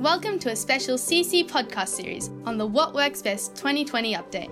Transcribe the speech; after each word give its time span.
Welcome 0.00 0.38
to 0.38 0.50
a 0.50 0.56
special 0.56 0.96
CC 0.96 1.46
podcast 1.46 1.88
series 1.88 2.30
on 2.46 2.56
the 2.56 2.64
What 2.66 2.94
Works 2.94 3.20
Best 3.20 3.54
2020 3.54 4.14
update. 4.14 4.50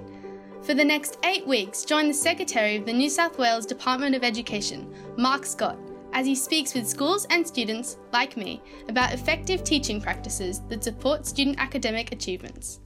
For 0.62 0.74
the 0.74 0.84
next 0.84 1.16
eight 1.24 1.46
weeks, 1.46 1.86
join 1.86 2.06
the 2.06 2.12
Secretary 2.12 2.76
of 2.76 2.84
the 2.84 2.92
New 2.92 3.08
South 3.08 3.38
Wales 3.38 3.64
Department 3.64 4.14
of 4.14 4.22
Education, 4.22 4.94
Mark 5.16 5.46
Scott, 5.46 5.78
as 6.12 6.26
he 6.26 6.34
speaks 6.34 6.74
with 6.74 6.86
schools 6.86 7.26
and 7.30 7.48
students, 7.48 7.96
like 8.12 8.36
me, 8.36 8.60
about 8.90 9.14
effective 9.14 9.64
teaching 9.64 10.02
practices 10.02 10.60
that 10.68 10.84
support 10.84 11.24
student 11.24 11.58
academic 11.58 12.12
achievements. 12.12 12.80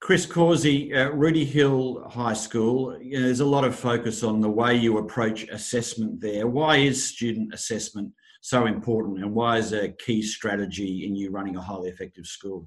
Chris 0.00 0.24
Cawsey, 0.24 0.96
uh, 0.96 1.12
Rooty-Hill 1.12 2.08
High 2.08 2.32
School, 2.32 2.98
you 2.98 3.18
know, 3.18 3.26
there's 3.26 3.40
a 3.40 3.44
lot 3.44 3.64
of 3.64 3.76
focus 3.76 4.22
on 4.22 4.40
the 4.40 4.48
way 4.48 4.76
you 4.76 4.96
approach 4.96 5.46
assessment 5.50 6.22
there. 6.22 6.46
Why 6.46 6.78
is 6.78 7.06
student 7.06 7.52
assessment 7.52 8.14
so 8.42 8.66
important 8.66 9.18
and 9.18 9.32
why 9.32 9.56
is 9.56 9.72
a 9.72 9.88
key 9.88 10.20
strategy 10.20 11.06
in 11.06 11.14
you 11.14 11.30
running 11.30 11.56
a 11.56 11.60
highly 11.60 11.88
effective 11.88 12.26
school? 12.26 12.66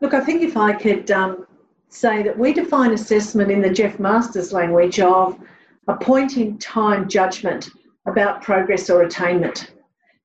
Look, 0.00 0.14
I 0.14 0.20
think 0.20 0.42
if 0.42 0.56
I 0.56 0.72
could 0.72 1.10
um, 1.10 1.46
say 1.88 2.22
that 2.22 2.38
we 2.38 2.52
define 2.52 2.92
assessment 2.92 3.50
in 3.50 3.60
the 3.60 3.70
Geoff 3.70 3.98
Masters 3.98 4.52
language 4.52 5.00
of 5.00 5.38
a 5.88 5.96
point 5.96 6.36
in 6.36 6.56
time 6.58 7.08
judgment 7.08 7.68
about 8.06 8.42
progress 8.42 8.88
or 8.88 9.02
attainment. 9.02 9.72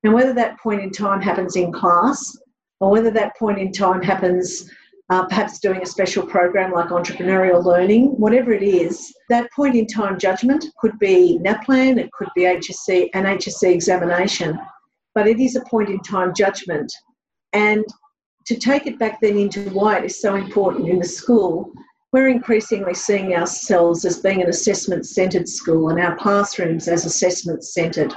And 0.04 0.14
whether 0.14 0.32
that 0.32 0.58
point 0.60 0.80
in 0.80 0.90
time 0.90 1.20
happens 1.20 1.56
in 1.56 1.72
class 1.72 2.38
or 2.78 2.90
whether 2.90 3.10
that 3.10 3.36
point 3.36 3.58
in 3.58 3.72
time 3.72 4.00
happens 4.00 4.70
uh, 5.10 5.26
perhaps 5.26 5.58
doing 5.58 5.82
a 5.82 5.86
special 5.86 6.24
program 6.24 6.72
like 6.72 6.88
entrepreneurial 6.88 7.64
learning, 7.64 8.06
whatever 8.18 8.52
it 8.52 8.62
is, 8.62 9.12
that 9.28 9.50
point 9.52 9.74
in 9.74 9.86
time 9.86 10.18
judgment 10.18 10.64
could 10.80 10.96
be 11.00 11.38
NAPLAN, 11.42 11.98
it 11.98 12.12
could 12.12 12.28
be 12.36 12.42
HSC, 12.42 13.10
an 13.14 13.24
HSC 13.24 13.72
examination, 13.72 14.58
but 15.14 15.26
it 15.26 15.40
is 15.40 15.56
a 15.56 15.62
point 15.62 15.88
in 15.88 15.98
time 16.00 16.32
judgment. 16.32 16.92
And 17.52 17.84
to 18.46 18.56
take 18.56 18.86
it 18.86 19.00
back 19.00 19.20
then 19.20 19.36
into 19.36 19.68
why 19.70 19.98
it 19.98 20.04
is 20.04 20.20
so 20.20 20.36
important 20.36 20.88
in 20.88 21.00
the 21.00 21.04
school, 21.04 21.72
we're 22.12 22.28
increasingly 22.28 22.94
seeing 22.94 23.34
ourselves 23.34 24.04
as 24.04 24.20
being 24.20 24.42
an 24.42 24.48
assessment 24.48 25.06
centred 25.06 25.48
school 25.48 25.88
and 25.88 26.00
our 26.00 26.16
classrooms 26.16 26.86
as 26.86 27.04
assessment 27.04 27.64
centred. 27.64 28.14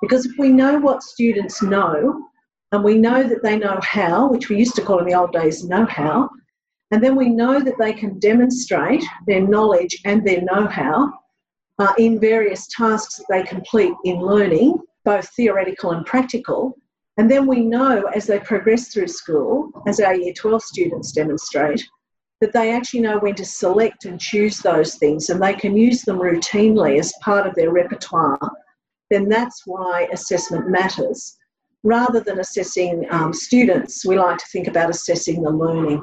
Because 0.00 0.26
if 0.26 0.32
we 0.38 0.48
know 0.48 0.78
what 0.78 1.02
students 1.02 1.62
know, 1.62 2.26
and 2.72 2.82
we 2.82 2.96
know 2.96 3.22
that 3.22 3.42
they 3.42 3.58
know 3.58 3.78
how, 3.82 4.28
which 4.28 4.48
we 4.48 4.56
used 4.56 4.74
to 4.76 4.82
call 4.82 4.98
in 4.98 5.06
the 5.06 5.14
old 5.14 5.32
days 5.32 5.62
know 5.62 5.84
how, 5.84 6.28
and 6.90 7.04
then 7.04 7.16
we 7.16 7.28
know 7.28 7.60
that 7.60 7.78
they 7.78 7.92
can 7.92 8.18
demonstrate 8.18 9.04
their 9.26 9.46
knowledge 9.46 10.00
and 10.04 10.26
their 10.26 10.40
know 10.42 10.66
how 10.66 11.12
uh, 11.78 11.92
in 11.98 12.18
various 12.18 12.66
tasks 12.68 13.16
that 13.16 13.26
they 13.28 13.42
complete 13.42 13.92
in 14.04 14.20
learning, 14.20 14.78
both 15.04 15.28
theoretical 15.36 15.92
and 15.92 16.06
practical. 16.06 16.76
And 17.18 17.30
then 17.30 17.46
we 17.46 17.60
know 17.60 18.04
as 18.14 18.26
they 18.26 18.38
progress 18.40 18.88
through 18.88 19.08
school, 19.08 19.70
as 19.86 20.00
our 20.00 20.14
Year 20.14 20.32
12 20.32 20.62
students 20.62 21.12
demonstrate, 21.12 21.86
that 22.40 22.52
they 22.52 22.72
actually 22.72 23.00
know 23.00 23.18
when 23.18 23.34
to 23.34 23.44
select 23.44 24.06
and 24.06 24.18
choose 24.18 24.58
those 24.58 24.96
things 24.96 25.28
and 25.28 25.42
they 25.42 25.54
can 25.54 25.76
use 25.76 26.02
them 26.02 26.18
routinely 26.18 26.98
as 26.98 27.12
part 27.20 27.46
of 27.46 27.54
their 27.54 27.70
repertoire, 27.70 28.38
then 29.10 29.28
that's 29.28 29.62
why 29.66 30.08
assessment 30.12 30.68
matters 30.68 31.36
rather 31.82 32.20
than 32.20 32.40
assessing 32.40 33.06
um, 33.10 33.32
students, 33.32 34.04
we 34.04 34.18
like 34.18 34.38
to 34.38 34.46
think 34.52 34.68
about 34.68 34.90
assessing 34.90 35.42
the 35.42 35.50
learning. 35.50 36.02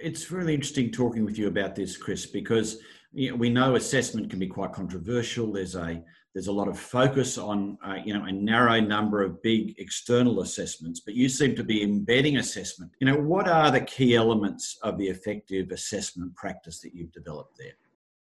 It's 0.00 0.30
really 0.30 0.54
interesting 0.54 0.90
talking 0.90 1.24
with 1.24 1.38
you 1.38 1.48
about 1.48 1.74
this, 1.74 1.96
Chris, 1.96 2.26
because 2.26 2.78
you 3.12 3.30
know, 3.30 3.36
we 3.36 3.50
know 3.50 3.74
assessment 3.74 4.30
can 4.30 4.38
be 4.38 4.46
quite 4.46 4.72
controversial. 4.72 5.52
There's 5.52 5.74
a 5.74 6.02
there's 6.32 6.46
a 6.46 6.52
lot 6.52 6.68
of 6.68 6.78
focus 6.78 7.38
on 7.38 7.76
uh, 7.84 7.96
you 8.04 8.14
know 8.14 8.24
a 8.24 8.32
narrow 8.32 8.80
number 8.80 9.22
of 9.22 9.42
big 9.42 9.74
external 9.78 10.40
assessments, 10.40 11.00
but 11.00 11.14
you 11.14 11.28
seem 11.28 11.56
to 11.56 11.64
be 11.64 11.82
embedding 11.82 12.36
assessment. 12.36 12.92
You 13.00 13.08
know, 13.08 13.16
what 13.16 13.48
are 13.48 13.70
the 13.70 13.80
key 13.80 14.14
elements 14.14 14.78
of 14.82 14.96
the 14.96 15.08
effective 15.08 15.70
assessment 15.72 16.34
practice 16.36 16.80
that 16.80 16.94
you've 16.94 17.12
developed 17.12 17.58
there? 17.58 17.72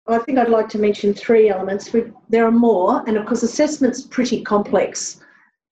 I 0.07 0.19
think 0.19 0.37
I'd 0.37 0.49
like 0.49 0.69
to 0.69 0.77
mention 0.77 1.15
three 1.15 1.49
elements. 1.49 1.93
There 2.29 2.45
are 2.45 2.51
more, 2.51 3.03
and 3.07 3.17
of 3.17 3.25
course, 3.25 3.41
assessment's 3.41 4.03
pretty 4.03 4.43
complex, 4.43 5.19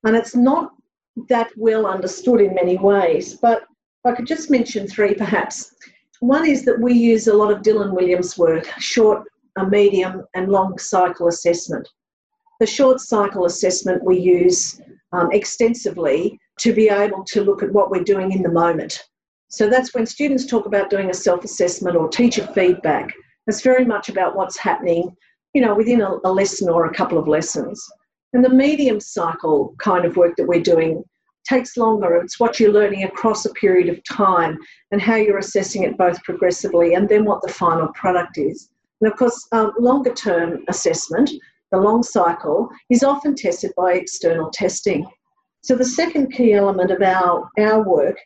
and 0.04 0.16
it's 0.16 0.36
not 0.36 0.72
that 1.30 1.50
well 1.58 1.86
understood 1.86 2.42
in 2.42 2.54
many 2.54 2.78
ways. 2.78 3.36
But 3.36 3.64
I 4.06 4.14
could 4.14 4.28
just 4.28 4.50
mention 4.50 4.88
three 4.88 5.14
perhaps. 5.14 5.74
One 6.20 6.46
is 6.48 6.64
that 6.66 6.80
we 6.80 6.94
use 6.94 7.28
a 7.28 7.34
lot 7.34 7.52
of 7.52 7.62
Dylan 7.62 7.94
Wiliam's 7.94 8.38
work, 8.38 8.66
short, 8.80 9.28
a 9.58 9.66
medium, 9.66 10.24
and 10.34 10.50
long 10.50 10.78
cycle 10.78 11.28
assessment. 11.28 11.88
The 12.60 12.66
short 12.66 13.00
cycle 13.00 13.46
assessment 13.46 14.04
we 14.04 14.20
use 14.20 14.80
um, 15.12 15.32
extensively 15.32 16.40
to 16.60 16.74
be 16.74 16.90
able 16.90 17.24
to 17.26 17.42
look 17.42 17.64
at 17.64 17.72
what 17.72 17.92
we're 17.92 18.04
doing 18.04 18.32
in 18.32 18.42
the 18.42 18.52
moment. 18.52 19.04
So 19.50 19.70
that's 19.70 19.94
when 19.94 20.06
students 20.06 20.46
talk 20.46 20.66
about 20.66 20.90
doing 20.90 21.10
a 21.10 21.14
self 21.14 21.44
assessment 21.44 21.96
or 21.96 22.08
teacher 22.08 22.48
feedback. 22.56 23.14
It's 23.48 23.62
very 23.62 23.86
much 23.86 24.10
about 24.10 24.36
what's 24.36 24.58
happening, 24.58 25.16
you 25.54 25.62
know, 25.62 25.76
within 25.76 26.02
a, 26.02 26.18
a 26.24 26.32
lesson 26.32 26.70
or 26.70 26.86
a 26.86 26.94
couple 26.94 27.18
of 27.18 27.28
lessons. 27.28 27.86
And 28.34 28.44
the 28.44 28.50
medium 28.50 29.00
cycle 29.00 29.76
kind 29.80 30.06
of 30.06 30.18
work 30.18 30.36
that 30.38 30.48
we're 30.48 30.62
doing 30.62 31.04
takes 31.48 31.78
longer. 31.78 32.16
It's 32.16 32.40
what 32.40 32.60
you're 32.60 32.72
learning 32.72 33.04
across 33.04 33.46
a 33.46 33.54
period 33.54 33.90
of 33.90 34.04
time 34.06 34.58
and 34.92 35.02
how 35.02 35.16
you're 35.16 35.38
assessing 35.38 35.84
it 35.84 35.98
both 35.98 36.22
progressively 36.24 36.96
and 36.96 37.08
then 37.08 37.26
what 37.26 37.42
the 37.42 37.54
final 37.54 37.90
product 37.90 38.38
is. 38.38 38.70
And 39.02 39.12
of 39.12 39.18
course, 39.18 39.48
um, 39.52 39.74
longer 39.78 40.14
term 40.14 40.64
assessment, 40.70 41.30
the 41.72 41.78
long 41.78 42.04
cycle, 42.04 42.70
is 42.90 43.04
often 43.04 43.36
tested 43.36 43.72
by 43.76 43.94
external 43.94 44.50
testing. 44.52 45.06
So 45.62 45.76
the 45.76 45.86
second 45.86 46.32
key 46.32 46.54
element 46.54 46.92
of 46.92 47.02
our, 47.02 47.50
our 47.60 47.84
work 47.84 48.18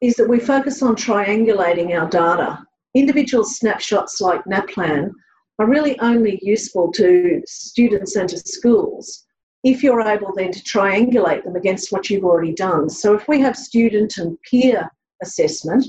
is 0.00 0.14
that 0.16 0.28
we 0.28 0.38
focus 0.38 0.82
on 0.82 0.96
triangulating 0.96 1.98
our 1.98 2.08
data. 2.08 2.58
Individual 2.94 3.44
snapshots 3.44 4.20
like 4.20 4.44
NAPLAN 4.46 5.12
are 5.58 5.68
really 5.68 5.98
only 6.00 6.38
useful 6.42 6.92
to 6.92 7.42
students 7.46 8.16
and 8.16 8.28
to 8.28 8.38
schools 8.38 9.26
if 9.64 9.82
you're 9.82 10.02
able 10.02 10.32
then 10.34 10.52
to 10.52 10.62
triangulate 10.62 11.42
them 11.44 11.56
against 11.56 11.90
what 11.90 12.08
you've 12.08 12.24
already 12.24 12.52
done. 12.52 12.88
So 12.88 13.14
if 13.14 13.26
we 13.26 13.40
have 13.40 13.56
student 13.56 14.16
and 14.18 14.38
peer 14.42 14.88
assessment 15.22 15.84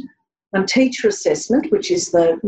and 0.54 0.68
teacher 0.68 1.10
assessment, 1.10 1.72
which 1.72 1.92
is 1.92 2.10
the 2.10 2.40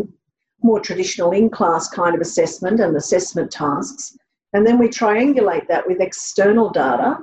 more 0.64 0.80
traditional 0.80 1.32
in-class 1.32 1.90
kind 1.90 2.16
of 2.16 2.22
assessment 2.22 2.80
and 2.80 2.96
assessment 2.96 3.52
tasks, 3.52 4.18
and 4.54 4.66
then 4.66 4.80
we 4.80 4.88
triangulate 4.88 5.68
that 5.68 5.86
with 5.86 6.02
external 6.02 6.72
data, 6.72 7.18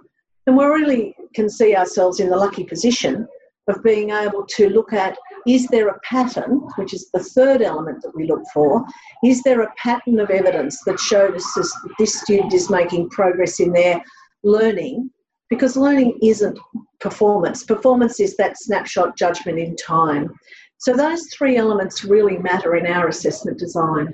then 0.45 0.57
we 0.57 0.65
really 0.65 1.17
can 1.34 1.49
see 1.49 1.75
ourselves 1.75 2.21
in 2.21 2.28
the 2.28 2.37
lucky 2.37 2.63
position 2.63 3.27
of 3.69 3.82
being 3.82 4.10
able 4.10 4.44
to 4.47 4.69
look 4.69 4.93
at 4.93 5.19
is 5.47 5.66
there 5.69 5.88
a 5.88 6.00
pattern, 6.00 6.60
which 6.77 6.94
is 6.94 7.10
the 7.12 7.22
third 7.22 7.62
element 7.62 8.03
that 8.03 8.15
we 8.15 8.27
look 8.27 8.43
for, 8.53 8.84
is 9.25 9.43
there 9.43 9.62
a 9.62 9.72
pattern 9.77 10.21
of 10.21 10.31
evidence 10.31 10.82
that 10.84 10.99
shows 10.99 11.44
us 11.56 11.72
that 11.82 11.94
this 11.99 12.21
student 12.21 12.53
is 12.53 12.71
making 12.71 13.09
progress 13.10 13.60
in 13.60 13.72
their 13.72 14.03
learning? 14.43 15.10
Because 15.49 15.77
learning 15.77 16.19
isn't 16.22 16.59
performance. 17.00 17.65
Performance 17.65 18.19
is 18.21 18.37
that 18.37 18.59
snapshot 18.59 19.16
judgment 19.16 19.59
in 19.59 19.77
time. 19.77 20.33
So 20.78 20.97
those 20.97 21.27
three 21.33 21.56
elements 21.56 22.04
really 22.04 22.38
matter 22.38 22.77
in 22.77 22.87
our 22.87 23.09
assessment 23.09 23.59
design. 23.59 24.12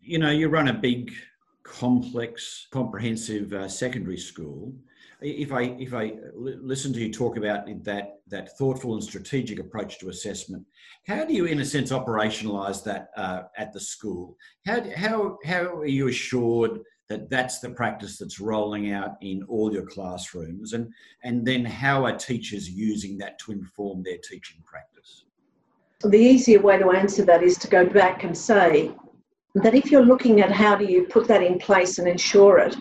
You 0.00 0.18
know, 0.18 0.30
you 0.30 0.48
run 0.48 0.68
a 0.68 0.72
big, 0.72 1.12
complex, 1.64 2.68
comprehensive 2.70 3.52
uh, 3.52 3.68
secondary 3.68 4.18
school 4.18 4.72
if 5.20 5.52
I 5.52 5.62
if 5.78 5.94
I 5.94 6.14
listen 6.34 6.92
to 6.92 7.00
you 7.00 7.12
talk 7.12 7.36
about 7.36 7.66
that 7.84 8.20
that 8.28 8.56
thoughtful 8.58 8.94
and 8.94 9.02
strategic 9.02 9.58
approach 9.58 9.98
to 9.98 10.08
assessment, 10.08 10.64
how 11.06 11.24
do 11.24 11.32
you, 11.32 11.46
in 11.46 11.60
a 11.60 11.64
sense, 11.64 11.90
operationalise 11.90 12.84
that 12.84 13.08
uh, 13.16 13.42
at 13.56 13.72
the 13.72 13.80
school? 13.80 14.36
How 14.66 14.82
how 14.94 15.38
how 15.44 15.76
are 15.78 15.86
you 15.86 16.08
assured 16.08 16.80
that 17.08 17.30
that's 17.30 17.60
the 17.60 17.70
practice 17.70 18.18
that's 18.18 18.40
rolling 18.40 18.92
out 18.92 19.12
in 19.22 19.42
all 19.44 19.72
your 19.72 19.86
classrooms, 19.86 20.74
and 20.74 20.92
and 21.24 21.46
then 21.46 21.64
how 21.64 22.04
are 22.04 22.16
teachers 22.16 22.68
using 22.68 23.16
that 23.18 23.38
to 23.40 23.52
inform 23.52 24.02
their 24.02 24.18
teaching 24.18 24.62
practice? 24.64 25.24
The 26.02 26.18
easier 26.18 26.60
way 26.60 26.78
to 26.78 26.90
answer 26.90 27.24
that 27.24 27.42
is 27.42 27.56
to 27.58 27.68
go 27.68 27.86
back 27.86 28.24
and 28.24 28.36
say 28.36 28.94
that 29.54 29.74
if 29.74 29.90
you're 29.90 30.04
looking 30.04 30.42
at 30.42 30.52
how 30.52 30.76
do 30.76 30.84
you 30.84 31.04
put 31.04 31.26
that 31.28 31.42
in 31.42 31.58
place 31.58 31.98
and 31.98 32.06
ensure 32.06 32.58
it, 32.58 32.76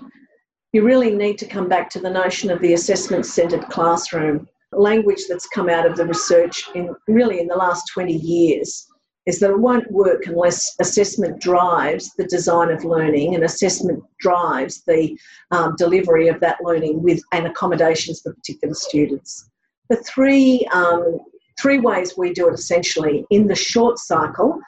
you 0.75 0.83
really 0.83 1.16
need 1.16 1.38
to 1.38 1.45
come 1.45 1.69
back 1.69 1.89
to 1.89 2.01
the 2.01 2.10
notion 2.10 2.51
of 2.51 2.60
the 2.60 2.74
assessment 2.74 3.25
centred 3.25 3.66
classroom. 3.69 4.45
Language 4.74 5.22
that's 5.30 5.48
come 5.48 5.69
out 5.69 5.89
of 5.89 5.95
the 5.95 6.06
research 6.06 6.66
in 6.75 6.94
really 7.07 7.39
in 7.39 7.48
the 7.48 7.56
last 7.56 7.86
20 7.94 8.12
years 8.12 8.86
is 9.25 9.39
that 9.39 9.51
it 9.51 9.60
won't 9.60 9.89
work 9.89 10.25
unless 10.25 10.75
assessment 10.81 11.39
drives 11.39 12.13
the 12.18 12.25
design 12.25 12.72
of 12.72 12.83
learning 12.83 13.36
and 13.36 13.45
assessment 13.45 14.04
drives 14.19 14.83
the 14.86 15.18
um, 15.51 15.75
delivery 15.77 16.27
of 16.27 16.42
that 16.42 16.57
learning 16.62 17.01
with 17.01 17.22
and 17.31 17.48
accommodations 17.48 18.19
for 18.19 18.33
particular 18.33 18.74
students. 18.74 19.50
The 19.89 20.04
three, 20.04 20.68
um, 20.74 21.19
three 21.57 21.80
ways 21.80 22.18
we 22.18 22.33
do 22.33 22.50
it 22.50 22.54
essentially 22.54 23.25
in 23.30 23.48
the 23.48 23.56
short 23.56 23.98
cycle 23.98 24.60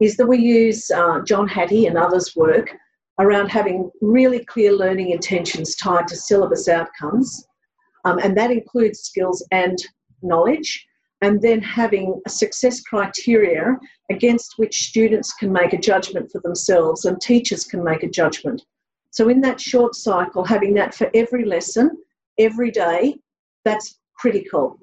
is 0.00 0.16
that 0.16 0.28
we 0.28 0.38
use 0.38 0.88
uh, 0.92 1.22
John 1.22 1.48
Hattie 1.48 1.86
and 1.86 1.98
others' 1.98 2.36
work 2.36 2.70
around 3.18 3.48
having 3.48 3.90
really 4.00 4.44
clear 4.44 4.72
learning 4.72 5.10
intentions 5.10 5.74
tied 5.76 6.06
to 6.08 6.16
syllabus 6.16 6.68
outcomes. 6.68 7.46
um, 8.04 8.18
and 8.18 8.36
that 8.36 8.50
includes 8.50 9.00
skills 9.00 9.44
and 9.50 9.78
knowledge, 10.22 10.86
and 11.22 11.40
then 11.40 11.60
having 11.60 12.20
a 12.26 12.30
success 12.30 12.80
criteria 12.82 13.76
against 14.10 14.54
which 14.58 14.88
students 14.88 15.32
can 15.32 15.52
make 15.52 15.72
a 15.72 15.78
judgment 15.78 16.30
for 16.30 16.40
themselves 16.40 17.04
and 17.04 17.20
teachers 17.20 17.64
can 17.64 17.82
make 17.82 18.02
a 18.02 18.08
judgment. 18.08 18.62
So, 19.10 19.28
in 19.28 19.40
that 19.40 19.60
short 19.60 19.94
cycle, 19.94 20.44
having 20.44 20.74
that 20.74 20.94
for 20.94 21.10
every 21.14 21.44
lesson, 21.44 21.90
every 22.38 22.70
day, 22.70 23.16
that's 23.64 23.98
critical. 24.14 24.78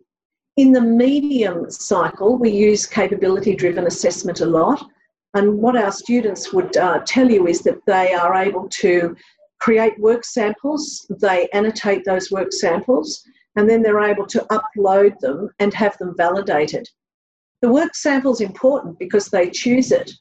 In 0.58 0.72
the 0.72 0.82
medium 0.82 1.70
cycle, 1.70 2.38
we 2.38 2.50
use 2.50 2.86
capability 2.86 3.56
driven 3.56 3.88
assessment 3.88 4.42
a 4.42 4.46
lot. 4.46 4.86
And 5.34 5.58
what 5.58 5.76
our 5.76 5.92
students 5.92 6.54
would 6.54 6.78
uh, 6.78 7.00
tell 7.06 7.30
you 7.30 7.48
is 7.48 7.62
that 7.62 7.84
they 7.88 8.14
are 8.14 8.36
able 8.36 8.70
to 8.70 9.16
create 9.60 9.98
work 10.00 10.26
samples, 10.26 11.06
they 11.22 11.48
annotate 11.54 12.04
those 12.06 12.30
work 12.30 12.52
samples, 12.52 13.24
and 13.56 13.70
then 13.70 13.82
they're 13.82 14.02
able 14.02 14.28
to 14.28 14.46
upload 14.52 15.18
them 15.20 15.50
and 15.60 15.74
have 15.74 15.98
them 15.98 16.14
validated. 16.18 16.88
The 17.62 17.72
work 17.72 17.96
sample 17.96 18.34
is 18.34 18.42
important 18.42 19.00
because 19.00 19.28
they 19.28 19.50
choose 19.50 19.92
it, 19.92 20.12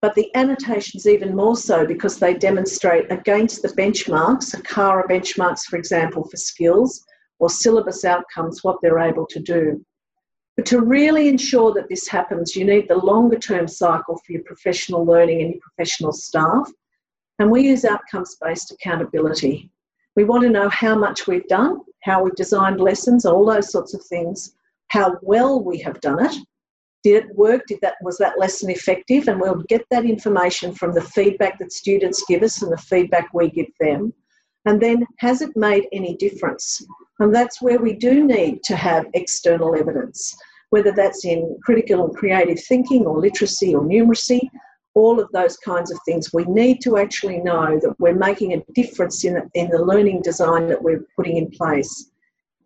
but 0.00 0.14
the 0.14 0.30
annotations 0.36 1.06
even 1.08 1.34
more 1.34 1.56
so 1.56 1.86
because 1.86 2.18
they 2.18 2.34
demonstrate 2.34 3.10
against 3.10 3.62
the 3.62 3.68
benchmarks, 3.68 4.54
ACARA 4.54 5.08
benchmarks, 5.08 5.62
for 5.62 5.76
example, 5.76 6.28
for 6.28 6.36
skills 6.36 7.04
or 7.40 7.50
syllabus 7.50 8.04
outcomes, 8.04 8.62
what 8.62 8.78
they're 8.80 9.00
able 9.00 9.26
to 9.26 9.40
do. 9.40 9.84
But 10.56 10.66
to 10.66 10.80
really 10.80 11.28
ensure 11.28 11.72
that 11.74 11.88
this 11.88 12.06
happens, 12.06 12.54
you 12.54 12.64
need 12.64 12.88
the 12.88 12.96
longer 12.96 13.38
term 13.38 13.66
cycle 13.66 14.16
for 14.18 14.32
your 14.32 14.44
professional 14.44 15.04
learning 15.04 15.42
and 15.42 15.50
your 15.52 15.60
professional 15.60 16.12
staff. 16.12 16.70
And 17.38 17.50
we 17.50 17.62
use 17.62 17.84
outcomes 17.84 18.36
based 18.40 18.70
accountability. 18.70 19.70
We 20.14 20.24
want 20.24 20.44
to 20.44 20.50
know 20.50 20.68
how 20.68 20.96
much 20.96 21.26
we've 21.26 21.48
done, 21.48 21.80
how 22.04 22.22
we've 22.22 22.36
designed 22.36 22.80
lessons, 22.80 23.26
all 23.26 23.44
those 23.44 23.72
sorts 23.72 23.94
of 23.94 24.04
things, 24.04 24.54
how 24.88 25.18
well 25.22 25.60
we 25.60 25.78
have 25.78 26.00
done 26.00 26.24
it. 26.24 26.36
Did 27.02 27.24
it 27.24 27.34
work? 27.34 27.62
Did 27.66 27.80
that 27.82 27.96
was 28.00 28.16
that 28.18 28.38
lesson 28.38 28.70
effective? 28.70 29.26
And 29.26 29.40
we'll 29.40 29.62
get 29.68 29.84
that 29.90 30.04
information 30.04 30.72
from 30.72 30.94
the 30.94 31.02
feedback 31.02 31.58
that 31.58 31.72
students 31.72 32.24
give 32.28 32.42
us 32.44 32.62
and 32.62 32.72
the 32.72 32.78
feedback 32.78 33.34
we 33.34 33.50
give 33.50 33.66
them. 33.80 34.14
And 34.66 34.80
then 34.80 35.06
has 35.18 35.42
it 35.42 35.56
made 35.56 35.86
any 35.92 36.16
difference? 36.16 36.84
And 37.18 37.34
that's 37.34 37.60
where 37.60 37.78
we 37.78 37.94
do 37.94 38.24
need 38.24 38.62
to 38.64 38.76
have 38.76 39.06
external 39.14 39.74
evidence, 39.76 40.34
whether 40.70 40.92
that's 40.92 41.24
in 41.24 41.58
critical 41.62 42.04
and 42.04 42.16
creative 42.16 42.62
thinking 42.64 43.06
or 43.06 43.20
literacy 43.20 43.74
or 43.74 43.82
numeracy, 43.82 44.48
all 44.94 45.20
of 45.20 45.30
those 45.32 45.56
kinds 45.58 45.90
of 45.90 45.98
things. 46.04 46.32
We 46.32 46.44
need 46.44 46.80
to 46.82 46.96
actually 46.96 47.38
know 47.38 47.78
that 47.82 47.94
we're 47.98 48.14
making 48.14 48.52
a 48.54 48.62
difference 48.72 49.24
in, 49.24 49.50
in 49.54 49.68
the 49.68 49.84
learning 49.84 50.22
design 50.22 50.68
that 50.68 50.82
we're 50.82 51.04
putting 51.16 51.36
in 51.36 51.50
place. 51.50 52.10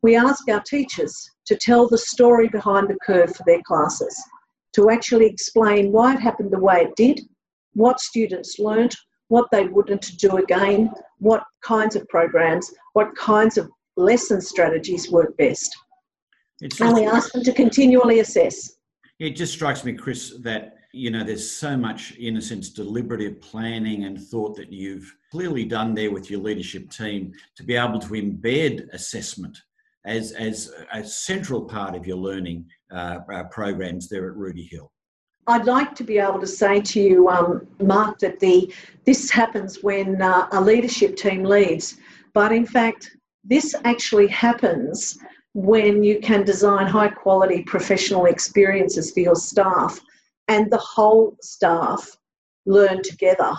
We 0.02 0.14
ask 0.14 0.48
our 0.48 0.60
teachers 0.60 1.30
to 1.46 1.56
tell 1.56 1.88
the 1.88 1.98
story 1.98 2.48
behind 2.48 2.88
the 2.88 2.98
curve 3.04 3.34
for 3.34 3.42
their 3.46 3.62
classes, 3.66 4.16
to 4.74 4.90
actually 4.90 5.26
explain 5.26 5.90
why 5.90 6.14
it 6.14 6.20
happened 6.20 6.52
the 6.52 6.60
way 6.60 6.82
it 6.82 6.94
did, 6.94 7.20
what 7.74 7.98
students 7.98 8.58
learnt, 8.58 8.94
what 9.28 9.50
they 9.52 9.66
wouldn't 9.66 10.18
do 10.18 10.38
again, 10.38 10.90
what 11.18 11.44
kinds 11.62 11.96
of 11.96 12.08
programs, 12.08 12.72
what 12.94 13.14
kinds 13.16 13.58
of 13.58 13.70
lesson 13.96 14.40
strategies 14.40 15.10
work 15.10 15.36
best. 15.36 15.76
Just, 16.62 16.80
and 16.80 16.94
we 16.94 17.06
ask 17.06 17.32
them 17.32 17.44
to 17.44 17.52
continually 17.52 18.20
assess. 18.20 18.76
It 19.20 19.30
just 19.30 19.52
strikes 19.52 19.84
me, 19.84 19.92
Chris, 19.92 20.34
that 20.40 20.74
you 20.92 21.10
know 21.10 21.22
there's 21.22 21.48
so 21.48 21.76
much, 21.76 22.12
in 22.16 22.36
a 22.36 22.42
sense, 22.42 22.70
deliberative 22.70 23.40
planning 23.40 24.04
and 24.04 24.20
thought 24.20 24.56
that 24.56 24.72
you've 24.72 25.14
clearly 25.30 25.64
done 25.64 25.94
there 25.94 26.10
with 26.10 26.30
your 26.30 26.40
leadership 26.40 26.90
team 26.90 27.32
to 27.56 27.62
be 27.62 27.76
able 27.76 27.98
to 28.00 28.08
embed 28.08 28.88
assessment 28.92 29.56
as 30.04 30.32
as 30.32 30.72
a 30.92 31.04
central 31.04 31.62
part 31.62 31.94
of 31.94 32.06
your 32.06 32.16
learning 32.16 32.66
uh, 32.90 33.18
uh, 33.32 33.44
programs 33.44 34.08
there 34.08 34.28
at 34.28 34.36
Rooty 34.36 34.64
Hill. 34.64 34.90
I'd 35.48 35.64
like 35.64 35.94
to 35.94 36.04
be 36.04 36.18
able 36.18 36.40
to 36.40 36.46
say 36.46 36.82
to 36.82 37.00
you, 37.00 37.28
um, 37.30 37.66
Mark, 37.80 38.18
that 38.18 38.38
the 38.38 38.72
this 39.06 39.30
happens 39.30 39.82
when 39.82 40.20
uh, 40.20 40.46
a 40.52 40.60
leadership 40.60 41.16
team 41.16 41.42
leads, 41.42 41.96
but 42.34 42.52
in 42.52 42.66
fact, 42.66 43.16
this 43.42 43.74
actually 43.84 44.26
happens 44.26 45.18
when 45.54 46.04
you 46.04 46.20
can 46.20 46.44
design 46.44 46.86
high 46.86 47.08
quality 47.08 47.62
professional 47.62 48.26
experiences 48.26 49.10
for 49.10 49.20
your 49.20 49.34
staff 49.34 49.98
and 50.48 50.70
the 50.70 50.76
whole 50.78 51.34
staff 51.40 52.16
learn 52.66 53.02
together 53.02 53.54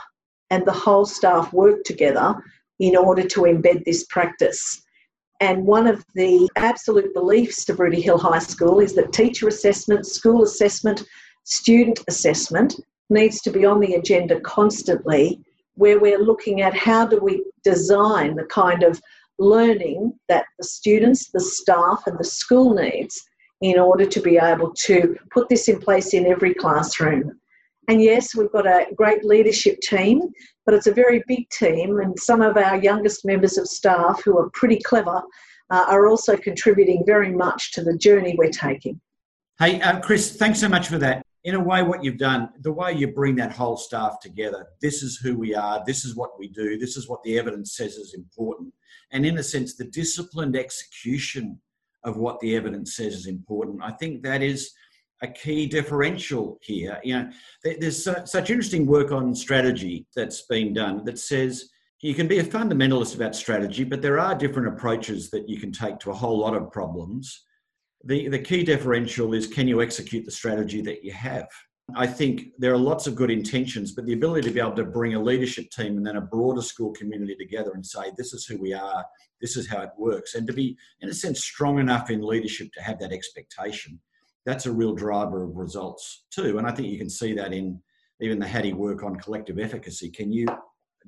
and 0.51 0.63
the 0.67 0.71
whole 0.71 1.05
staff 1.05 1.51
work 1.51 1.83
together 1.83 2.35
in 2.77 2.95
order 2.95 3.23
to 3.23 3.41
embed 3.41 3.83
this 3.83 4.05
practice. 4.05 4.83
And 5.41 5.65
one 5.65 5.87
of 5.87 6.05
the 6.13 6.49
absolute 6.55 7.13
beliefs 7.13 7.67
of 7.69 7.79
Rooty 7.79 8.01
Hill 8.01 8.19
High 8.19 8.39
School 8.39 8.79
is 8.79 8.93
that 8.93 9.11
teacher 9.11 9.47
assessment, 9.47 10.05
school 10.05 10.43
assessment, 10.43 11.03
student 11.49 11.99
assessment 12.07 12.75
needs 13.09 13.41
to 13.41 13.51
be 13.51 13.65
on 13.65 13.79
the 13.79 13.95
agenda 13.95 14.39
constantly, 14.41 15.41
where 15.73 15.99
we're 15.99 16.19
looking 16.19 16.61
at 16.61 16.75
how 16.75 17.05
do 17.05 17.19
we 17.19 17.43
design 17.63 18.35
the 18.35 18.45
kind 18.45 18.83
of 18.83 19.01
learning 19.39 20.13
that 20.27 20.45
the 20.57 20.65
students, 20.65 21.29
the 21.31 21.39
staff, 21.39 22.03
and 22.05 22.19
the 22.19 22.23
school 22.23 22.73
needs 22.73 23.21
in 23.61 23.79
order 23.79 24.05
to 24.05 24.21
be 24.21 24.37
able 24.37 24.73
to 24.73 25.17
put 25.31 25.49
this 25.49 25.67
in 25.67 25.79
place 25.79 26.13
in 26.13 26.27
every 26.27 26.53
classroom. 26.53 27.39
And 27.87 28.01
yes, 28.01 28.35
we've 28.35 28.51
got 28.51 28.67
a 28.67 28.85
great 28.95 29.25
leadership 29.25 29.79
team, 29.81 30.21
but 30.65 30.75
it's 30.75 30.87
a 30.87 30.93
very 30.93 31.23
big 31.27 31.49
team, 31.49 31.99
and 31.99 32.17
some 32.19 32.41
of 32.41 32.57
our 32.57 32.77
youngest 32.77 33.25
members 33.25 33.57
of 33.57 33.67
staff 33.67 34.21
who 34.23 34.37
are 34.37 34.49
pretty 34.53 34.79
clever 34.85 35.21
uh, 35.71 35.85
are 35.87 36.07
also 36.07 36.37
contributing 36.37 37.03
very 37.05 37.31
much 37.31 37.71
to 37.73 37.83
the 37.83 37.97
journey 37.97 38.35
we're 38.37 38.51
taking. 38.51 39.01
Hey, 39.57 39.81
uh, 39.81 39.99
Chris, 39.99 40.35
thanks 40.35 40.59
so 40.59 40.69
much 40.69 40.87
for 40.87 40.99
that. 40.99 41.25
In 41.45 41.55
a 41.55 41.63
way, 41.63 41.83
what 41.83 42.03
you've 42.03 42.17
done, 42.17 42.49
the 42.59 42.71
way 42.71 42.93
you 42.93 43.07
bring 43.07 43.35
that 43.37 43.53
whole 43.53 43.77
staff 43.77 44.19
together, 44.19 44.67
this 44.81 45.01
is 45.03 45.17
who 45.17 45.37
we 45.37 45.55
are, 45.55 45.81
this 45.85 46.03
is 46.03 46.15
what 46.15 46.37
we 46.37 46.49
do, 46.49 46.77
this 46.77 46.97
is 46.97 47.07
what 47.07 47.23
the 47.23 47.39
evidence 47.39 47.77
says 47.77 47.95
is 47.95 48.13
important 48.13 48.73
and 49.11 49.25
in 49.25 49.37
a 49.37 49.43
sense, 49.43 49.75
the 49.75 49.85
disciplined 49.85 50.55
execution 50.55 51.59
of 52.03 52.17
what 52.17 52.39
the 52.39 52.55
evidence 52.55 52.95
says 52.95 53.13
is 53.13 53.27
important. 53.27 53.81
I 53.83 53.91
think 53.91 54.23
that 54.23 54.41
is 54.41 54.71
a 55.21 55.27
key 55.27 55.67
differential 55.67 56.57
here. 56.61 56.99
You 57.03 57.13
know, 57.15 57.29
there's 57.63 58.03
such 58.03 58.49
interesting 58.49 58.85
work 58.85 59.11
on 59.11 59.35
strategy 59.35 60.05
that's 60.15 60.43
been 60.43 60.73
done 60.73 61.03
that 61.05 61.19
says 61.19 61.69
you 62.01 62.13
can 62.13 62.27
be 62.27 62.39
a 62.39 62.43
fundamentalist 62.43 63.15
about 63.15 63.35
strategy, 63.35 63.83
but 63.83 64.01
there 64.01 64.19
are 64.19 64.33
different 64.33 64.69
approaches 64.69 65.29
that 65.31 65.49
you 65.49 65.59
can 65.59 65.73
take 65.73 65.99
to 65.99 66.11
a 66.11 66.15
whole 66.15 66.37
lot 66.37 66.55
of 66.55 66.71
problems. 66.71 67.45
The, 68.05 68.29
the 68.29 68.39
key 68.39 68.63
differential 68.63 69.33
is 69.33 69.47
can 69.47 69.67
you 69.67 69.81
execute 69.81 70.25
the 70.25 70.31
strategy 70.31 70.81
that 70.81 71.03
you 71.03 71.11
have? 71.11 71.47
I 71.95 72.07
think 72.07 72.49
there 72.57 72.73
are 72.73 72.77
lots 72.77 73.07
of 73.07 73.15
good 73.15 73.31
intentions, 73.31 73.93
but 73.93 74.05
the 74.05 74.13
ability 74.13 74.47
to 74.47 74.53
be 74.53 74.59
able 74.59 74.73
to 74.73 74.85
bring 74.85 75.15
a 75.15 75.21
leadership 75.21 75.69
team 75.71 75.97
and 75.97 76.05
then 76.05 76.17
a 76.17 76.21
broader 76.21 76.61
school 76.61 76.91
community 76.91 77.35
together 77.35 77.71
and 77.73 77.85
say, 77.85 78.11
this 78.15 78.31
is 78.33 78.45
who 78.45 78.57
we 78.57 78.73
are, 78.73 79.03
this 79.41 79.57
is 79.57 79.67
how 79.67 79.81
it 79.81 79.89
works, 79.97 80.35
and 80.35 80.45
to 80.47 80.53
be, 80.53 80.77
in 81.01 81.09
a 81.09 81.13
sense, 81.13 81.43
strong 81.43 81.79
enough 81.79 82.09
in 82.09 82.21
leadership 82.21 82.71
to 82.73 82.83
have 82.83 82.99
that 82.99 83.11
expectation, 83.11 83.99
that's 84.45 84.65
a 84.65 84.71
real 84.71 84.93
driver 84.93 85.43
of 85.43 85.55
results 85.55 86.25
too. 86.31 86.57
And 86.57 86.67
I 86.67 86.71
think 86.71 86.89
you 86.89 86.97
can 86.97 87.09
see 87.09 87.33
that 87.33 87.53
in 87.53 87.81
even 88.21 88.39
the 88.39 88.47
Hattie 88.47 88.73
work 88.73 89.03
on 89.03 89.15
collective 89.15 89.59
efficacy. 89.59 90.09
Can 90.09 90.31
you, 90.31 90.45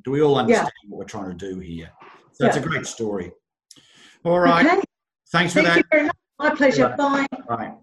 do 0.03 0.11
we 0.11 0.21
all 0.21 0.37
understand 0.37 0.71
yeah. 0.83 0.89
what 0.89 0.99
we're 0.99 1.05
trying 1.05 1.37
to 1.37 1.53
do 1.53 1.59
here? 1.59 1.91
So 2.33 2.45
yeah. 2.45 2.47
it's 2.47 2.57
a 2.57 2.67
great 2.67 2.85
story. 2.85 3.31
All 4.23 4.39
right. 4.39 4.65
Okay. 4.65 4.81
Thanks 5.31 5.53
for 5.53 5.61
Thank 5.61 5.89
that. 5.91 6.15
My 6.41 6.55
pleasure. 6.55 6.93
Bye. 6.97 7.27
Bye. 7.47 7.73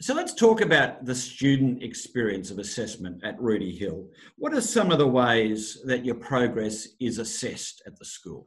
So 0.00 0.14
let's 0.14 0.34
talk 0.34 0.60
about 0.60 1.04
the 1.04 1.14
student 1.14 1.82
experience 1.82 2.50
of 2.50 2.58
assessment 2.58 3.24
at 3.24 3.40
Rooty 3.40 3.74
Hill. 3.74 4.06
What 4.36 4.54
are 4.54 4.60
some 4.60 4.92
of 4.92 4.98
the 4.98 5.08
ways 5.08 5.78
that 5.86 6.04
your 6.04 6.14
progress 6.14 6.88
is 7.00 7.18
assessed 7.18 7.82
at 7.86 7.98
the 7.98 8.04
school? 8.04 8.46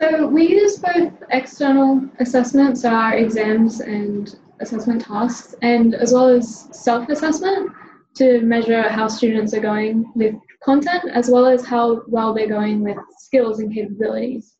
So 0.00 0.26
we 0.26 0.48
use 0.48 0.78
both 0.78 1.12
external 1.30 2.08
assessments, 2.20 2.82
so 2.82 2.90
our 2.90 3.14
exams 3.14 3.80
and 3.80 4.34
assessment 4.60 5.02
tasks, 5.02 5.54
and 5.62 5.94
as 5.94 6.12
well 6.12 6.28
as 6.28 6.68
self-assessment 6.72 7.70
to 8.16 8.40
measure 8.40 8.88
how 8.88 9.06
students 9.06 9.54
are 9.54 9.60
going 9.60 10.10
with 10.16 10.34
content 10.64 11.04
as 11.12 11.30
well 11.30 11.46
as 11.46 11.64
how 11.64 12.02
well 12.08 12.34
they're 12.34 12.48
going 12.48 12.82
with 12.82 12.96
skills 13.18 13.60
and 13.60 13.72
capabilities. 13.72 14.57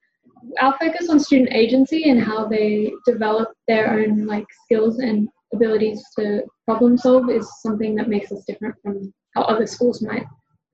Our 0.60 0.76
focus 0.78 1.08
on 1.08 1.20
student 1.20 1.50
agency 1.52 2.10
and 2.10 2.22
how 2.22 2.46
they 2.46 2.92
develop 3.06 3.50
their 3.66 3.98
own 3.98 4.26
like 4.26 4.46
skills 4.64 4.98
and 4.98 5.28
abilities 5.54 6.02
to 6.18 6.42
problem 6.66 6.98
solve 6.98 7.30
is 7.30 7.48
something 7.62 7.94
that 7.96 8.08
makes 8.08 8.30
us 8.32 8.44
different 8.46 8.74
from 8.82 9.12
how 9.34 9.42
other 9.42 9.66
schools 9.66 10.02
might 10.02 10.24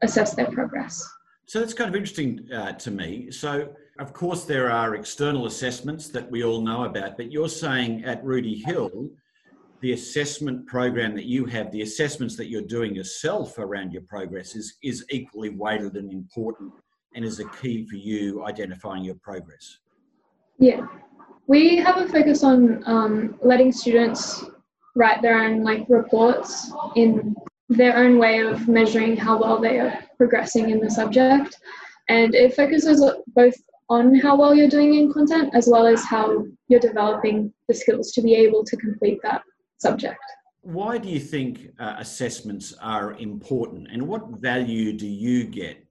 assess 0.02 0.34
their 0.34 0.50
progress. 0.50 1.06
So 1.46 1.60
that's 1.60 1.74
kind 1.74 1.88
of 1.88 1.94
interesting 1.94 2.48
uh, 2.52 2.72
to 2.72 2.90
me. 2.90 3.30
So, 3.30 3.68
of 3.98 4.12
course, 4.12 4.44
there 4.44 4.70
are 4.70 4.94
external 4.94 5.46
assessments 5.46 6.08
that 6.08 6.30
we 6.30 6.42
all 6.42 6.62
know 6.62 6.84
about, 6.84 7.16
but 7.16 7.30
you're 7.30 7.48
saying 7.48 8.04
at 8.04 8.24
Rooty 8.24 8.62
Hill, 8.64 9.10
the 9.80 9.92
assessment 9.92 10.66
program 10.66 11.14
that 11.14 11.26
you 11.26 11.44
have, 11.44 11.70
the 11.70 11.82
assessments 11.82 12.36
that 12.38 12.48
you're 12.48 12.62
doing 12.62 12.94
yourself 12.94 13.58
around 13.58 13.92
your 13.92 14.02
progress 14.08 14.56
is, 14.56 14.78
is 14.82 15.04
equally 15.10 15.50
weighted 15.50 15.96
and 15.96 16.10
important 16.10 16.72
and 17.14 17.24
is 17.24 17.40
a 17.40 17.48
key 17.50 17.86
for 17.86 17.96
you 17.96 18.44
identifying 18.44 19.04
your 19.04 19.14
progress. 19.16 19.78
Yeah. 20.58 20.86
We 21.46 21.76
have 21.76 21.98
a 21.98 22.08
focus 22.08 22.42
on 22.42 22.82
um, 22.86 23.38
letting 23.42 23.72
students 23.72 24.44
write 24.96 25.22
their 25.22 25.38
own 25.38 25.62
like 25.62 25.84
reports 25.88 26.72
in 26.96 27.34
their 27.68 27.96
own 27.96 28.18
way 28.18 28.40
of 28.40 28.68
measuring 28.68 29.16
how 29.16 29.38
well 29.40 29.60
they 29.60 29.78
are 29.78 29.98
progressing 30.16 30.70
in 30.70 30.80
the 30.80 30.90
subject. 30.90 31.56
And 32.08 32.34
it 32.34 32.54
focuses 32.54 33.04
both 33.34 33.54
on 33.88 34.14
how 34.14 34.36
well 34.36 34.54
you're 34.54 34.68
doing 34.68 34.94
in 34.94 35.12
content 35.12 35.54
as 35.54 35.68
well 35.70 35.86
as 35.86 36.04
how 36.04 36.46
you're 36.68 36.80
developing 36.80 37.52
the 37.68 37.74
skills 37.74 38.12
to 38.12 38.22
be 38.22 38.34
able 38.34 38.64
to 38.64 38.76
complete 38.76 39.18
that 39.22 39.42
subject. 39.78 40.18
Why 40.62 40.96
do 40.96 41.10
you 41.10 41.20
think 41.20 41.68
uh, 41.78 41.96
assessments 41.98 42.74
are 42.80 43.12
important 43.14 43.88
and 43.92 44.08
what 44.08 44.26
value 44.40 44.94
do 44.94 45.06
you 45.06 45.44
get 45.44 45.84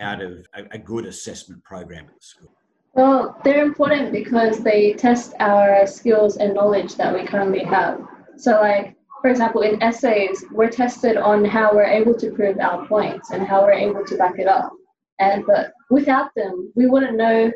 out 0.00 0.18
mm. 0.18 0.40
of 0.40 0.46
a, 0.54 0.74
a 0.74 0.78
good 0.78 1.06
assessment 1.06 1.62
program 1.64 2.06
at 2.06 2.14
the 2.14 2.26
school? 2.26 2.52
Well, 2.94 3.38
they're 3.44 3.62
important 3.62 4.10
because 4.10 4.62
they 4.62 4.94
test 4.94 5.34
our 5.38 5.86
skills 5.86 6.38
and 6.38 6.54
knowledge 6.54 6.94
that 6.94 7.12
we 7.12 7.26
currently 7.26 7.62
have. 7.64 8.00
So, 8.36 8.52
like, 8.52 8.96
for 9.20 9.30
example, 9.30 9.62
in 9.62 9.82
essays, 9.82 10.44
we're 10.50 10.70
tested 10.70 11.16
on 11.16 11.44
how 11.44 11.74
we're 11.74 11.84
able 11.84 12.14
to 12.14 12.30
prove 12.30 12.58
our 12.58 12.86
points 12.86 13.30
and 13.32 13.46
how 13.46 13.62
we're 13.62 13.72
able 13.72 14.04
to 14.04 14.16
back 14.16 14.38
it 14.38 14.46
up. 14.46 14.72
And 15.18 15.44
but 15.46 15.72
without 15.90 16.30
them, 16.36 16.72
we 16.74 16.86
wouldn't 16.86 17.16
know 17.16 17.52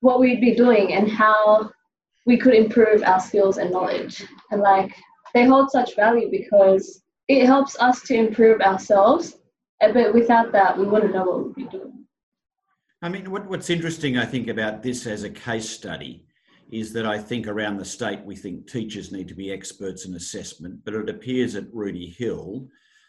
what 0.00 0.20
we'd 0.20 0.40
be 0.40 0.54
doing 0.54 0.92
and 0.92 1.10
how 1.10 1.70
we 2.26 2.36
could 2.36 2.54
improve 2.54 3.02
our 3.02 3.20
skills 3.20 3.58
and 3.58 3.70
knowledge. 3.70 4.24
And 4.50 4.60
like 4.60 4.94
they 5.32 5.46
hold 5.46 5.70
such 5.70 5.96
value 5.96 6.30
because 6.30 7.02
it 7.28 7.46
helps 7.46 7.78
us 7.78 8.02
to 8.02 8.14
improve 8.14 8.60
ourselves. 8.60 9.36
Eh, 9.80 9.92
but 9.92 10.14
without 10.14 10.52
that, 10.52 10.78
we 10.78 10.86
wouldn't 10.86 11.14
know 11.14 11.24
what 11.24 11.46
we'd 11.46 11.54
be 11.54 11.64
doing. 11.64 12.04
I 13.02 13.08
mean, 13.08 13.30
what, 13.30 13.46
what's 13.46 13.70
interesting, 13.70 14.16
I 14.16 14.24
think, 14.24 14.48
about 14.48 14.82
this 14.82 15.06
as 15.06 15.22
a 15.22 15.30
case 15.30 15.68
study 15.68 16.24
is 16.72 16.92
that 16.92 17.06
I 17.06 17.18
think 17.18 17.46
around 17.46 17.76
the 17.76 17.84
state 17.84 18.24
we 18.24 18.34
think 18.34 18.68
teachers 18.68 19.12
need 19.12 19.28
to 19.28 19.34
be 19.34 19.52
experts 19.52 20.06
in 20.06 20.14
assessment, 20.14 20.80
but 20.84 20.94
it 20.94 21.08
appears 21.08 21.54
at 21.54 21.72
Rooty 21.72 22.14
Hill, 22.18 22.66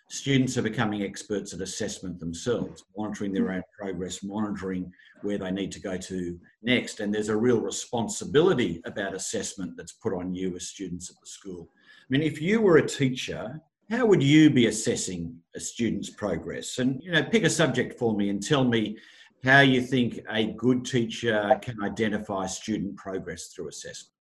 students 0.10 0.58
are 0.58 0.62
becoming 0.62 1.04
experts 1.04 1.54
at 1.54 1.62
assessment 1.62 2.20
themselves, 2.20 2.84
monitoring 2.96 3.34
their 3.34 3.52
own 3.52 3.64
progress, 3.78 4.24
monitoring 4.24 4.92
where 5.22 5.38
they 5.38 5.52
need 5.52 5.72
to 5.72 5.82
go 5.82 5.98
to 5.98 6.40
next. 6.62 7.00
And 7.00 7.14
there's 7.14 7.30
a 7.30 7.36
real 7.36 7.60
responsibility 7.60 8.82
about 8.86 9.16
assessment 9.16 9.76
that's 9.76 9.94
put 9.94 10.14
on 10.14 10.36
you 10.36 10.56
as 10.56 10.68
students 10.68 11.10
at 11.10 11.16
the 11.20 11.28
school. 11.28 11.70
I 11.74 12.06
mean, 12.10 12.22
if 12.22 12.42
you 12.42 12.62
were 12.62 12.78
a 12.78 12.88
teacher, 12.88 13.60
how 13.90 14.06
would 14.06 14.22
you 14.22 14.50
be 14.50 14.68
assessing 14.68 15.38
a 15.56 15.60
student's 15.60 16.10
progress? 16.10 16.80
And, 16.80 17.02
you 17.02 17.12
know, 17.12 17.24
pick 17.24 17.44
a 17.44 17.50
subject 17.50 17.98
for 17.98 18.16
me 18.16 18.30
and 18.30 18.44
tell 18.44 18.64
me 18.64 18.98
how 19.44 19.62
you 19.62 19.82
think 19.82 20.20
a 20.30 20.48
good 20.48 20.86
teacher 20.86 21.58
can 21.62 21.82
identify 21.82 22.48
student 22.48 22.98
progress 22.98 23.48
through 23.48 23.70
assessment. 23.70 24.14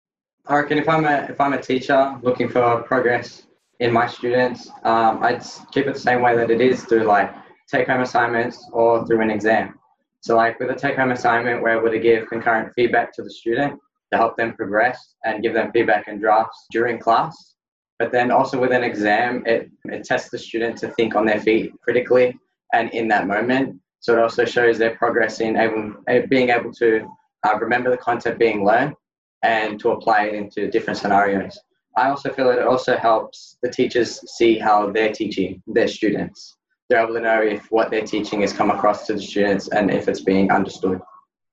I 0.48 0.58
reckon 0.58 0.78
if 0.78 0.88
I'm 0.88 1.06
a 1.06 1.26
if 1.30 1.42
I'm 1.42 1.54
a 1.54 1.62
teacher 1.62 2.20
looking 2.22 2.50
for 2.50 2.84
progress 2.84 3.48
in 3.80 3.92
my 3.92 4.06
students, 4.06 4.70
um, 4.84 5.24
I'd 5.24 5.44
keep 5.72 5.88
it 5.88 5.94
the 5.94 6.00
same 6.00 6.22
way 6.22 6.36
that 6.36 6.52
it 6.52 6.62
is 6.62 6.84
through 6.84 7.06
like 7.06 7.34
take 7.68 7.88
home 7.88 8.02
assignments 8.02 8.70
or 8.72 9.08
through 9.08 9.22
an 9.22 9.32
exam. 9.32 9.80
So 10.20 10.36
like 10.36 10.60
with 10.60 10.70
a 10.70 10.76
take 10.76 10.98
home 10.98 11.12
assignment, 11.12 11.64
we're 11.64 11.80
able 11.80 11.90
to 11.90 12.00
give 12.00 12.28
concurrent 12.28 12.72
feedback 12.76 13.12
to 13.14 13.24
the 13.24 13.32
student 13.32 13.80
to 14.12 14.18
help 14.20 14.38
them 14.38 14.54
progress 14.54 15.16
and 15.24 15.42
give 15.42 15.54
them 15.54 15.72
feedback 15.72 16.08
and 16.08 16.22
drafts 16.22 16.68
during 16.72 17.00
class. 17.00 17.55
But 18.00 18.12
then 18.12 18.30
also 18.32 18.60
with 18.60 18.72
an 18.72 18.84
exam, 18.84 19.44
it, 19.46 19.70
it 19.86 20.04
tests 20.04 20.30
the 20.30 20.38
student 20.38 20.78
to 20.80 20.90
think 20.90 21.16
on 21.16 21.26
their 21.26 21.40
feet 21.40 21.74
critically 21.82 22.38
and 22.74 22.90
in 22.92 23.08
that 23.08 23.28
moment. 23.28 23.80
So 24.02 24.14
it 24.14 24.20
also 24.20 24.46
shows 24.46 24.78
their 24.78 24.96
progress 24.96 25.40
in 25.40 25.56
able, 25.56 25.96
being 26.30 26.50
able 26.50 26.74
to 26.74 27.08
uh, 27.46 27.58
remember 27.58 27.90
the 27.90 27.98
content 27.98 28.38
being 28.38 28.66
learned 28.66 28.96
and 29.44 29.80
to 29.80 29.92
apply 29.92 30.26
it 30.26 30.36
into 30.36 30.70
different 30.70 31.00
scenarios. 31.00 31.58
I 31.98 32.10
also 32.10 32.32
feel 32.34 32.48
that 32.50 32.60
it 32.60 32.68
also 32.68 32.98
helps 32.98 33.58
the 33.64 33.70
teachers 33.70 34.20
see 34.36 34.60
how 34.60 34.92
they're 34.92 35.14
teaching 35.14 35.62
their 35.66 35.88
students. 35.88 36.58
They're 36.90 37.02
able 37.02 37.14
to 37.14 37.22
know 37.22 37.42
if 37.42 37.66
what 37.72 37.90
they're 37.90 38.06
teaching 38.06 38.42
has 38.42 38.52
come 38.52 38.70
across 38.70 39.08
to 39.08 39.14
the 39.14 39.22
students 39.22 39.70
and 39.70 39.90
if 39.90 40.08
it's 40.08 40.22
being 40.22 40.52
understood. 40.52 41.00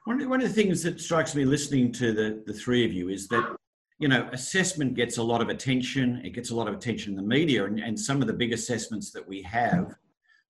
One, 0.04 0.28
one 0.28 0.42
of 0.42 0.48
the 0.48 0.54
things 0.54 0.82
that 0.82 1.00
strikes 1.00 1.34
me 1.36 1.44
listening 1.44 1.92
to 1.92 2.12
the, 2.12 2.42
the 2.44 2.52
three 2.52 2.84
of 2.84 2.92
you 2.92 3.08
is 3.08 3.28
that 3.28 3.56
you 4.02 4.08
know, 4.08 4.28
assessment 4.32 4.94
gets 4.94 5.18
a 5.18 5.22
lot 5.22 5.40
of 5.40 5.48
attention. 5.48 6.20
It 6.24 6.30
gets 6.30 6.50
a 6.50 6.56
lot 6.56 6.66
of 6.66 6.74
attention 6.74 7.12
in 7.12 7.16
the 7.16 7.22
media, 7.22 7.66
and, 7.66 7.78
and 7.78 7.98
some 7.98 8.20
of 8.20 8.26
the 8.26 8.32
big 8.32 8.52
assessments 8.52 9.12
that 9.12 9.26
we 9.28 9.42
have, 9.42 9.94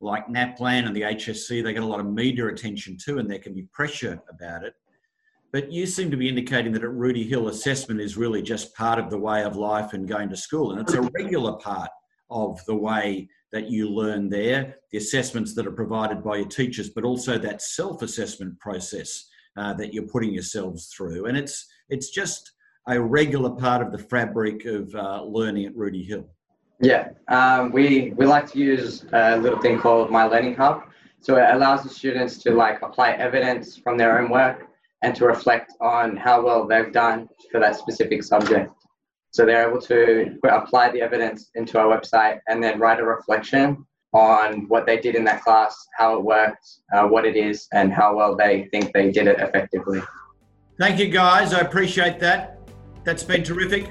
like 0.01 0.27
NAPLAN 0.27 0.87
and 0.87 0.97
the 0.97 1.03
HSC, 1.03 1.63
they 1.63 1.75
get 1.75 1.83
a 1.83 1.87
lot 1.87 2.01
of 2.01 2.07
media 2.07 2.47
attention 2.47 2.97
too, 2.97 3.19
and 3.19 3.31
there 3.31 3.39
can 3.39 3.53
be 3.53 3.65
pressure 3.65 4.23
about 4.31 4.65
it. 4.65 4.73
But 5.53 5.71
you 5.71 5.85
seem 5.85 6.11
to 6.11 6.17
be 6.17 6.31
indicating 6.31 6.73
that 6.73 6.83
at 6.83 6.95
Rooty 6.95 7.25
Hill, 7.25 7.49
assessment 7.49 8.01
is 8.01 8.17
really 8.17 8.41
just 8.41 8.75
part 8.75 8.99
of 8.99 9.11
the 9.11 9.19
way 9.19 9.43
of 9.43 9.55
life 9.55 9.93
and 9.93 10.09
going 10.09 10.31
to 10.31 10.37
school, 10.37 10.73
and 10.73 10.81
it's 10.81 10.95
a 10.95 11.03
regular 11.03 11.53
part 11.59 11.91
of 12.31 12.59
the 12.65 12.75
way 12.75 13.29
that 13.53 13.69
you 13.69 13.87
learn 13.87 14.31
there, 14.31 14.77
the 14.93 14.97
assessments 14.97 15.55
that 15.57 15.67
are 15.67 15.73
provided 15.73 16.25
by 16.25 16.37
your 16.37 16.49
teachers, 16.49 16.89
but 16.89 17.05
also 17.05 17.37
that 17.37 17.61
self-assessment 17.61 18.59
process 18.59 19.29
uh, 19.59 19.75
that 19.75 19.93
you're 19.93 20.09
putting 20.09 20.33
yourselves 20.33 20.87
through, 20.87 21.27
and 21.27 21.37
it's 21.37 21.67
it's 21.91 22.09
just 22.09 22.53
a 22.89 23.01
regular 23.01 23.51
part 23.51 23.83
of 23.83 23.93
the 23.93 23.99
fabric 23.99 24.65
of 24.65 24.95
uh, 24.95 25.23
learning 25.25 25.67
at 25.67 25.77
Rooty 25.77 26.03
Hill? 26.03 26.29
Yeah, 26.81 27.11
um, 27.29 27.71
we, 27.71 28.13
we 28.17 28.27
like 28.27 28.51
to 28.53 28.59
use 28.59 29.05
a 29.13 29.39
little 29.39 29.61
thing 29.61 29.79
called 29.79 30.11
My 30.11 30.27
Learning 30.27 30.55
Hub. 30.57 30.83
So 31.21 31.37
it 31.37 31.55
allows 31.55 31.85
the 31.85 31.89
students 31.89 32.39
to 32.39 32.51
like 32.51 32.83
apply 32.83 33.13
evidence 33.13 33.77
from 33.77 33.97
their 33.97 34.19
own 34.19 34.29
work 34.29 34.67
and 35.03 35.15
to 35.15 35.25
reflect 35.25 35.73
on 35.81 36.17
how 36.17 36.45
well 36.45 36.67
they've 36.67 36.93
done 36.93 37.29
for 37.53 37.61
that 37.61 37.77
specific 37.77 38.25
subject. 38.25 38.73
So 39.31 39.47
they're 39.47 39.69
able 39.69 39.81
to 39.83 40.37
apply 40.51 40.91
the 40.91 41.01
evidence 41.01 41.51
into 41.55 41.79
our 41.79 41.87
website 41.87 42.41
and 42.49 42.63
then 42.63 42.81
write 42.81 42.99
a 42.99 43.05
reflection 43.05 43.87
on 44.13 44.69
what 44.69 44.85
they 44.85 44.99
did 44.99 45.15
in 45.15 45.25
that 45.25 45.43
class, 45.43 45.87
how 45.97 46.17
it 46.17 46.23
worked, 46.23 46.67
uh, 46.93 47.07
what 47.07 47.25
it 47.25 47.37
is, 47.37 47.69
and 47.73 47.93
how 47.93 48.17
well 48.17 48.37
they 48.37 48.69
think 48.73 48.93
they 48.93 49.11
did 49.11 49.27
it 49.27 49.39
effectively. 49.39 50.03
Thank 50.79 50.99
you, 50.99 51.09
guys. 51.09 51.55
I 51.55 51.61
appreciate 51.61 52.19
that. 52.21 52.52
That's 53.05 53.23
been 53.23 53.43
terrific. 53.43 53.91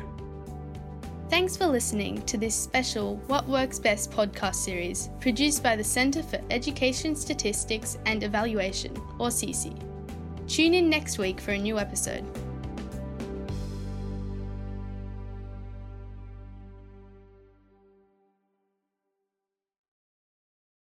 Thanks 1.29 1.55
for 1.55 1.65
listening 1.67 2.21
to 2.23 2.37
this 2.37 2.53
special 2.53 3.15
What 3.27 3.47
Works 3.47 3.79
Best 3.79 4.11
podcast 4.11 4.55
series 4.55 5.09
produced 5.21 5.63
by 5.63 5.77
the 5.77 5.83
Centre 5.83 6.23
for 6.23 6.41
Education 6.49 7.15
Statistics 7.15 7.97
and 8.05 8.23
Evaluation, 8.23 8.95
or 9.17 9.29
CECE. 9.29 9.73
Tune 10.47 10.73
in 10.73 10.89
next 10.89 11.17
week 11.17 11.39
for 11.39 11.51
a 11.51 11.57
new 11.57 11.79
episode. 11.79 12.25